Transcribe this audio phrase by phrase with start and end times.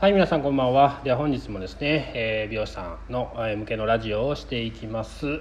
[0.00, 1.02] はい皆さんこんばんは。
[1.04, 5.40] では本日もですね、えー、美容師さんの向けのラジオをしていきます、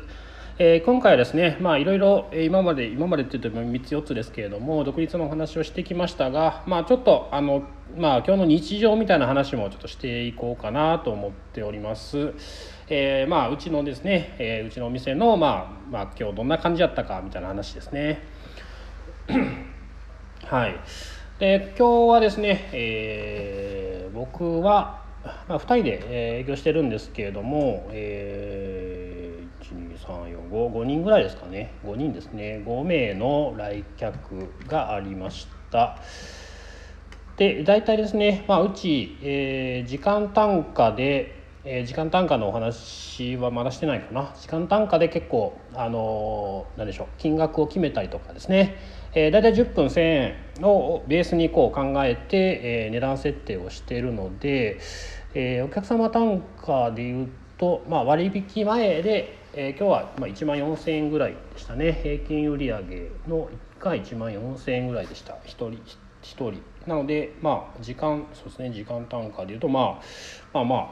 [0.58, 7.64] えー、今回はですねまあいろいろ今まで今までって言っても3つ4つですけれども独立のお話をしてきましたがまあちょっとあの
[7.95, 12.33] まあ今日の日常みたいな話もちょっとしていこうかなと思っております。
[12.89, 18.23] えー、まあうちのですね、え、うちのお店のまあまあ今日どんな感じだったかみたいな話ですね。
[20.43, 20.75] はい。
[21.39, 25.05] で今日はですね、えー、僕は、
[25.47, 31.71] まあ、2人で営業してるんですけれども、えー、12345人ぐらいですかね。
[31.86, 32.62] 5人ですね。
[32.66, 35.98] 5名の来客がありました。
[37.38, 44.34] で大体ですね、まあ、うち、えー、時間単価でえー、時間単価のお話はまだしてないかな。
[44.40, 48.78] 時間単価で結構あのー、何でしょう金額を決めたりとかですね。
[49.14, 50.36] えー、大体10分1,000円
[50.68, 54.80] をベースにこう考えて、えー、値段設定をしているので、
[55.34, 62.00] えー、お客様単価でいうと、まあ、割引前で、えー、今日はまあ1万4,000円ぐらいでしたね。
[62.03, 62.72] 平均売上
[63.28, 65.34] の1回1万4,000円ぐらいでした。
[65.34, 66.53] 1人1人。
[66.88, 70.02] なのでまあ時間そうですね時間単価でいうと、ま
[70.53, 70.89] あ、まあまあ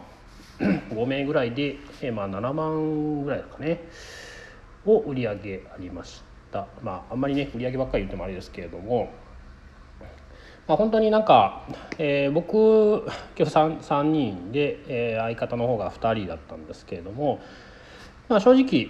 [0.93, 3.81] 5名ぐらいで、えー、まあ7万ぐらいですかね
[4.85, 6.27] を売り上げありました。
[6.51, 6.67] た。
[6.81, 9.11] まああんまりね売り上げばっかり言ってもあれですけれども
[10.67, 11.65] まあ、本当になんか、
[11.97, 13.05] えー、僕
[13.37, 17.39] 今日 3, 3人で、えー、相方の方が2人だったんですけれども、
[18.27, 18.89] まあ、正直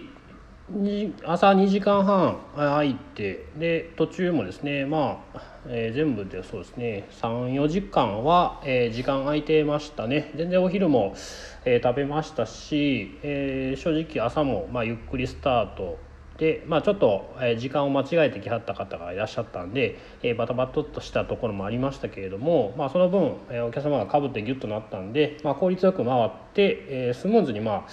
[1.23, 10.33] 朝2時間半空いてで途中もですねまあ、えー、全部でそうですね34時間は、えー、時間空いてましたね。
[10.35, 11.15] 全然お昼も、
[11.63, 15.99] えー、食べましたし、え、正直朝も、まあ、ゆっくりスタート
[16.37, 27.91] で、まあ、ちょっと時間を間違えてきはった方がいらっしゃったんで、えー、バタバタとしたところもありましたけれども、まあ、その分、えお客様がかぶってギュッとなったんで、まあ、効率よく回って、えー、スムーズにまあ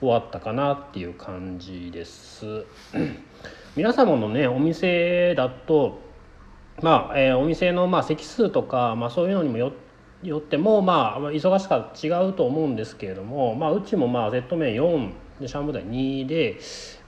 [0.00, 2.64] 終わったかなっていう感じです。
[3.76, 6.00] 皆様のねお店だと
[6.82, 9.72] まあ、えー、お店のまあ席数とか、まあ、そういうのにもよ
[10.22, 16.58] よってもまあ忙しさ違うと思うんですけれども、まあ、うちもまあ Z 面4でシャンブ台2で、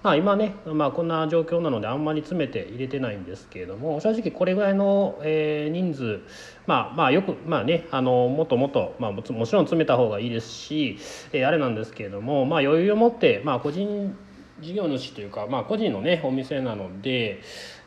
[0.03, 6.21] まあ、今ね、まあ、こんな状況なのであんまり詰めて入れてないんですけれども正直これぐらいの、えー、人数
[6.67, 10.99] まあまあよくまあねあのもっともっと、まあ、もちろん詰めた方がいいですし、
[11.33, 14.17] えー、あれなんですけれども、まあ、余裕を持って、まあ、個人
[14.61, 17.43] 事業主というか、まあ、個人のねお店なので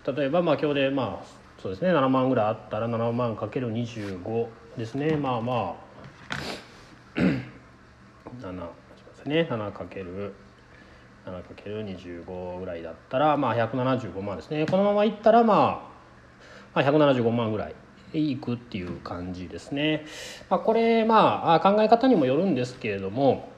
[0.06, 4.48] 例えばまあ今日でまあそうですね7万ぐらいあったら7万かける25
[4.78, 5.18] ですね。
[5.18, 5.90] まあまあ。
[8.40, 8.89] 7
[9.20, 10.34] ですね7かける
[11.26, 15.92] 7×25 ぐらいだったら、まあ、175万ですねこのままいったら、ま
[16.74, 17.76] あ、175万ぐらい
[18.14, 20.06] いくっていう感じですね、
[20.50, 23.50] まあ、これまあ考え方にもよるんですけれども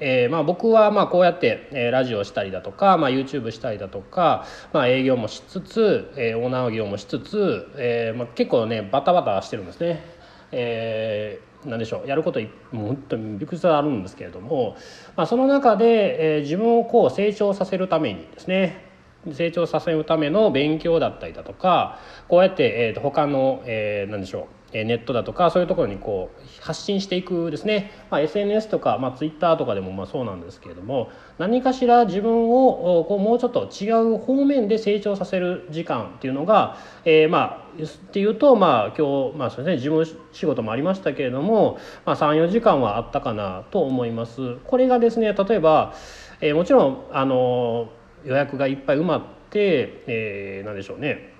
[0.00, 10.02] えー、まあ僕はまあこうやって、ラジオしたりだとか、まあ、YouTube したりだとか、まあ、営業もしつつ、えー、オーナー業もしつつ、えーまあ、結構ねバタバタしてるんですね。
[10.50, 14.76] え何でしょうやることもう本当にびっくりあるんですけれども、
[15.16, 18.86] まあ、その中で、えー、自分をこう成長させるためにですね
[19.32, 21.98] 成長させるための勉強だったりだとか
[22.28, 44.56] こうやって、えーと、他の、えー、何でしょうネットだとかそういうところにこう発信していくですね、まあ、SNS とか、まあ、Twitter とかでもまあそうなんですけれども何かしら自分をこうもうちょっと違う方面で成長させる時間っていうのが、えー、まあっていうとまあ今日、まあそうですね、事務仕事もありましたけれども、まあ、34時間はあったかなと思います。
[44.64, 45.94] これがですね例えば、
[46.40, 47.88] えー、もちろんあの
[48.24, 51.37] 予約がいっぱい埋まって、えー、何でしょうね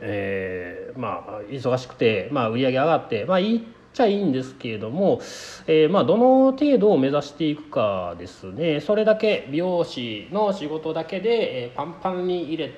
[0.00, 3.60] えー、まあ忙しくて、まあ、売り上げ上がってまあいいっ
[3.96, 5.20] ちゃいいんですけれども、
[5.66, 8.80] えー、まあどの程度を目指していくかですね。
[8.80, 12.76] それだけ美容師の仕事だけで、えー、パンパンに入れて、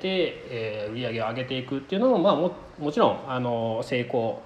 [0.48, 4.42] えー、売り上げを上げていくっていうのも、まあ、ももちろんあの成功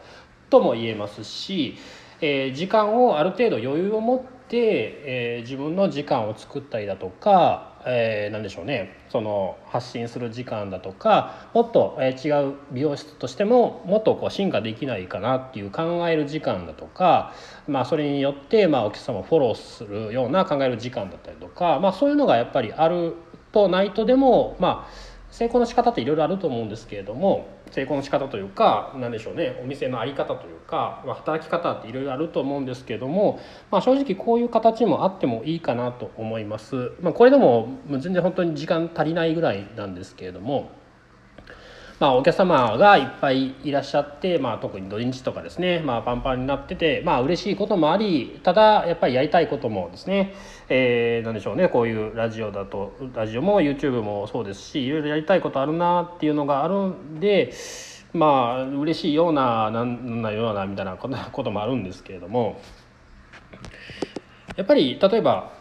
[0.48, 1.76] とも言えますし、
[2.22, 8.96] え、時間をある程度余裕を持って、えー、自分の時間を作ったりだとかえー、何でしょうね。
[9.08, 17.34] その発信する時間だとかもっと、えー、違う美容室としてももっとこう進化できないかなっていう考える時間だとか、
[17.66, 23.14] まあ、それによって、まあ、お客様をフォローするような考える時間だったりとか、まあ、そういうのがやっぱりある
[23.52, 33.40] とないとでもまあ成功の仕方っていろいろあると思うんですけれども成功の仕方というか何でしょうねお店の在り方というか、まあ、働き方っていろいろあると思うんですけれども、
[33.70, 36.92] まあ、正直こういう形もあってもいいかなと思います。
[37.00, 40.81] まあ、これでも全然本当に時間足りないぐらいなんですけれども。
[42.02, 50.34] まあ、お客様がいっぱいいらっしゃって、まあ、特に土日とかですね、まあ、パンパンになってて、まあ嬉しいこともありただやっぱりやりたいこともですね、
[50.68, 57.52] えー、何でしょうねこういうラジオだとラジオも YouTube もそうですしいろいろやりたいことあるなっていうのがあるんで
[58.12, 61.08] まあ嬉しいようななんなようなみたいなこ
[61.44, 62.60] ともあるんですけれども
[64.56, 65.52] やっぱり例えば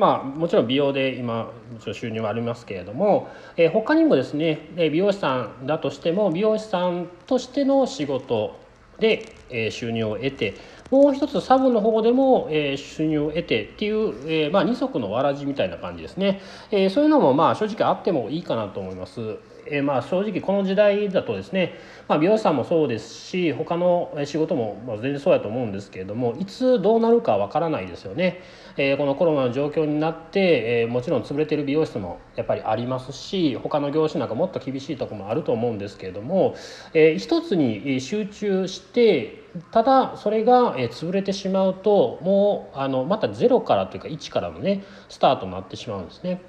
[0.00, 8.58] まあ、もちろん美容で今もちろん収入はありますけれども、えー、他にもですね美容師さんだとしても美容師さんとしての仕事
[8.98, 10.54] で、え、収入を得て
[10.90, 16.40] もう一つサブの方でも、えー、収入を得てっていう、えーまあ、二足のわらじみたいな感じですね、
[16.70, 19.38] えー、そういうのもまあ正直あってもいいかなと思います。
[19.66, 21.74] え、まあ正直この時代だとですね、
[22.08, 28.40] まあ、美容師さんもそうですし他の仕事も全然そうやと思うんですけれどもいつどうなるかわからないですよね。
[28.76, 36.54] えー、このコロナの状況になって、えー、もちろん潰れてる美容室もやっぱりありますし他の業種なんかもっと厳しいとこもあると思うんですけれども、
[36.94, 39.39] えー、一つに集中して
[39.70, 46.42] ただそれが潰れてしまうともうあのまたゼロからというか1からのねスタートになってしまうんですね。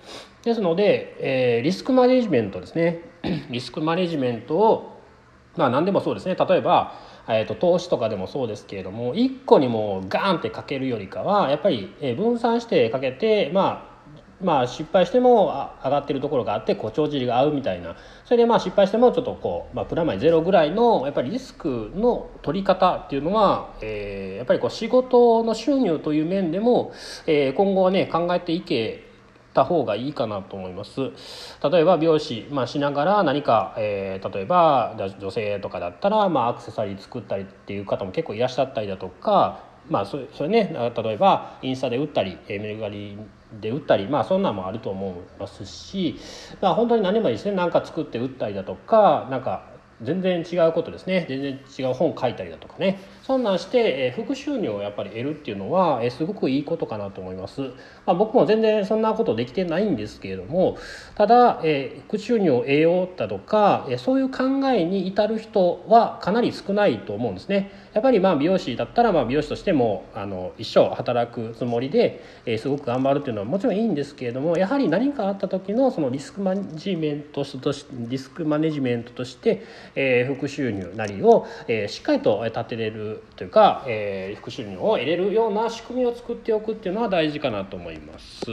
[0.44, 3.02] ですので、えー、リスクマネジメントですね
[3.50, 5.02] リスクマネジメントを
[5.56, 6.96] まあ何でもそうですね例えば、
[7.28, 13.91] えーと、投資とかでもそうですけれども1個にもうガーンってかけるよりかはやっぱり分散してかけてまあ
[14.44, 17.96] まあ失敗しても上がってるところがあってこう帳尻が合うみたいな。
[18.26, 26.94] それでまあ失敗してもちょっとこう、まあ、プラマイゼロぐらいのやっぱりリスクの取り方っていうのは、えー、やっぱりこう仕事の収入という面でも、
[27.28, 29.12] えー、今後はね考えていけ
[29.54, 31.02] た方がいいかなと思います。
[31.72, 43.18] 例えば美容師、まあ、しながら何か、えー、例えば女性とかだったら、まあ、アクセサリー作ったりっていう方も結構いらっしゃったりだとかまあそれそれね例えばインスタで売ったりメルカリ
[43.60, 46.20] で売ったりまあそんなんもあると思いますし、
[46.62, 47.56] まあ、本当に何もいいですね。
[47.56, 49.71] 何か作って打ったりだとかなんか
[50.04, 51.26] 全然違うことですね。
[51.30, 53.00] 全然違う本書いたりだとかね。
[53.24, 57.70] そんなんして、え副収入をやっぱり得るっていうのは、えすごくいいことかなと思います、ま
[58.08, 60.78] あ、僕も全然そんなことできてないんですけれども
[61.16, 67.72] ただ、え副収入を得ようだとか、えそういう考えに至る人はかなり少ないと思うんですね。
[67.94, 79.64] やっぱりまあ美容師だったらまあ美容師としてもあの一生働くつもりで、えすごく頑張るっていうのはもちろんいいんですけれどもやはり何かあった時のそのリスクマネジメントとしてリスクマネジメントとして、
[79.96, 88.46] え副収入なりを、えしっかりと立てれるというか、えー、副収入を得れるような仕組みを作っておくっていうのは大事かなと思います。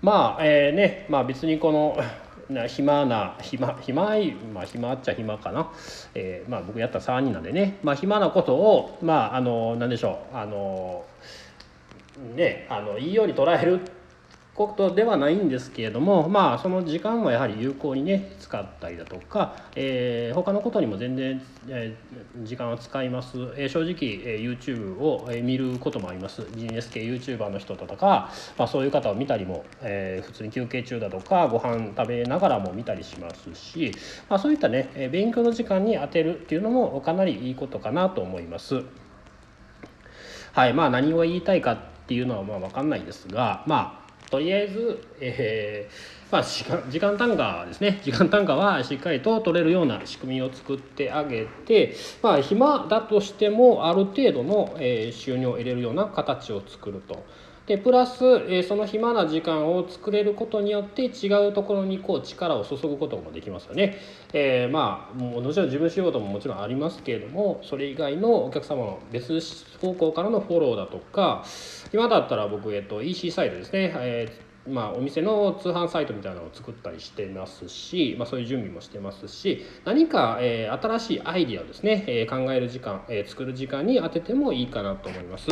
[0.00, 1.98] まあえー、ねまあ別にこの
[2.48, 5.70] な暇な暇暇いまあ暇っちゃ暇かな、
[6.14, 7.78] えー、まあ僕やったら3人なんでね。
[7.82, 10.36] まあ暇なことをまああの何でしょう。
[10.36, 11.04] あの
[12.34, 13.80] ねあのいいように捉える
[14.58, 33.92] ことではないんですけれどもまあその時間もやはり有効にね使ったりだとか、えー、他のことにも全然、えー、時間を使います、えー、正直、えー、YouTube を見ることもありますビジネス系 YouTuber の人とか、まあ、そういう方を見たりも、えー、普通に休憩中だとかご飯食べながらも見たりしますし、
[34.28, 38.82] まあ、そういったね勉強の時間に当てるっていうのもかなりいいことかなと思います。
[40.52, 41.78] はいまあ、何を言いたいかっ
[42.08, 57.24] ていうのはまあ分かんないですがまあとりあえず、えーまあ、時間時間単価ですね時間単価はしっかりと取れるような仕組みを作ってあげて、まあ、暇だとしてもある程度の、え、収入を得れるような形を作ると。
[57.68, 63.98] でプラス、え、その暇な時間を作れることによって違うところにこう力を注ぐこともできますよね。
[64.32, 69.38] えー、まあもちろん自分仕事ももちろんありますけれどもそれ以外のお客様の別
[69.82, 71.44] 方向からのフォローだとか
[71.92, 85.48] 今だったら僕、えっと、EC サイトですね、えーまあ、お店の通販サイトみたいなのを作ったりしてますし、まあ、そういう準備もしてますし何か、えー、新しいアイディアをですね、えー、考える時間、えー、作る時間に当ててもいいかなと思います。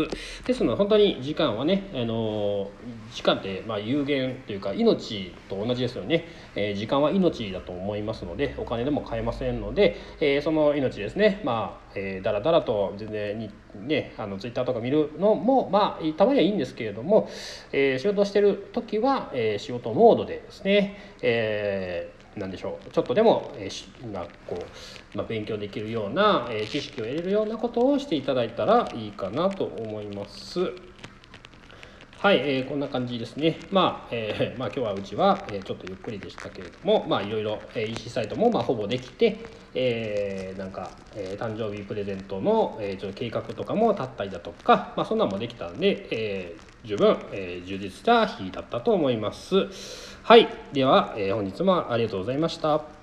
[0.47, 2.71] ですので本当に時間はね、あの
[3.13, 17.29] 時間ってまあ有限というか命と同じですよね、え時間は命だと思いますのでお金でも買えませんので、えその命ですねまあ、えー、だらだらと全然にねあのツイッターとか見るのもまあたまにはいいんですけれども、
[17.73, 30.61] え仕事してる時は、え仕事モードでですね、えー何でしょうちょっとでも、えーまあこうまあ、勉強できるような、えー、知識を得れるようなことをしていただいたらいいかなと思います。
[32.19, 33.59] はい、えー、こんな感じですね。
[33.71, 39.37] まあ、えー、 まあ、今日はうちは、えー、ちょっとゆっくりでしたけれども、まあ、いろいろ、えー、EC サイトも、まあ、ほぼできて、
[39.75, 49.69] えー、なんか、えー、誕生日プレゼントの、えー、ちょっと計画とかも立ったりだとか、まあ、そんなんもできたんで、えー、十分、えー、充実した日だったと思います。
[50.23, 52.96] はい、では、えー、本日もありがとうございました。